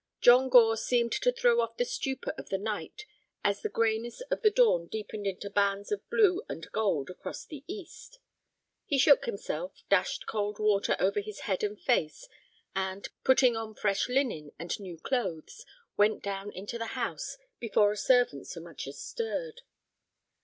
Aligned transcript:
John 0.19 0.49
Gore 0.49 0.77
seemed 0.77 1.11
to 1.11 1.31
throw 1.31 1.61
off 1.61 1.77
the 1.77 1.85
stupor 1.85 2.33
of 2.35 2.49
the 2.49 2.57
night 2.57 3.05
as 3.43 3.61
the 3.61 3.69
grayness 3.69 4.21
of 4.31 4.41
the 4.41 4.49
dawn 4.49 4.87
deepened 4.87 5.27
into 5.27 5.47
bands 5.47 5.91
of 5.91 6.09
blue 6.09 6.41
and 6.49 6.67
gold 6.71 7.11
across 7.11 7.45
the 7.45 7.63
east. 7.67 8.17
He 8.87 8.97
shook 8.97 9.25
himself, 9.25 9.83
dashed 9.89 10.25
cold 10.25 10.57
water 10.57 10.95
over 10.99 11.19
his 11.19 11.41
head 11.41 11.63
and 11.63 11.79
face, 11.79 12.27
and, 12.75 13.09
putting 13.23 13.55
on 13.55 13.75
fresh 13.75 14.09
linen 14.09 14.51
and 14.57 14.79
new 14.79 14.97
clothes, 14.97 15.67
went 15.97 16.23
down 16.23 16.51
into 16.51 16.79
the 16.79 16.95
house 16.97 17.37
before 17.59 17.91
a 17.91 17.95
servant 17.95 18.47
so 18.47 18.59
much 18.59 18.87
as 18.87 18.97
stirred. 18.99 19.61